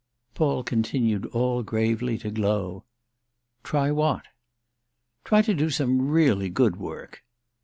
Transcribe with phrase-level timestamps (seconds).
[0.33, 2.85] Paul continued all gravely to glow.
[3.63, 4.23] "Try what?"
[5.23, 7.23] "Try to do some really good work."